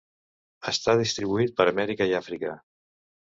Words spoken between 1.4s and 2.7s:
per Amèrica i Àfrica.